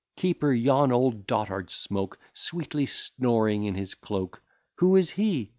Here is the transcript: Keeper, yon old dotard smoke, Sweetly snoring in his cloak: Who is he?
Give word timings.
Keeper, 0.15 0.51
yon 0.51 0.91
old 0.91 1.27
dotard 1.27 1.69
smoke, 1.69 2.17
Sweetly 2.33 2.87
snoring 2.87 3.65
in 3.65 3.75
his 3.75 3.93
cloak: 3.93 4.41
Who 4.79 4.95
is 4.95 5.11
he? 5.11 5.49